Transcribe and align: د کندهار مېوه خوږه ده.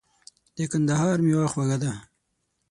د 0.55 0.57
کندهار 0.71 1.17
مېوه 1.25 1.47
خوږه 1.51 1.77
ده. 1.83 1.91